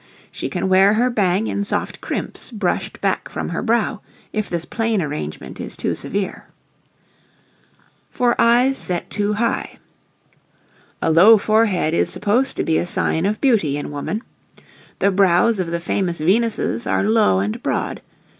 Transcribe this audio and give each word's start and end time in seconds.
She 0.31 0.49
can 0.49 0.67
wear 0.67 0.95
her 0.95 1.11
bang 1.11 1.45
in 1.45 1.63
soft 1.63 2.01
crimps 2.01 2.49
brushed 2.49 3.01
back 3.01 3.29
from 3.29 3.49
her 3.49 3.61
brow, 3.61 4.01
if 4.33 4.49
this 4.49 4.65
plain 4.65 4.99
arrangement 4.99 5.59
is 5.61 5.77
too 5.77 5.93
severe. 5.93 6.47
[Illustration: 8.07 8.07
NO. 8.07 8.29
8] 8.31 8.37
For 8.37 8.41
Eyes 8.41 8.77
Set 8.79 9.09
Too 9.11 9.33
High. 9.33 9.77
A 11.03 11.11
low 11.11 11.37
forehead 11.37 11.93
is 11.93 12.09
supposed 12.09 12.57
to 12.57 12.63
be 12.63 12.79
a 12.79 12.85
sign 12.87 13.27
of 13.27 13.39
beauty 13.41 13.77
in 13.77 13.91
woman. 13.91 14.23
The 14.97 15.11
brows 15.11 15.59
of 15.59 15.67
the 15.69 15.79
famous 15.79 16.19
Venuses 16.19 16.87
are 16.87 17.03
low 17.03 17.39
and 17.39 17.61
broad. 17.61 18.01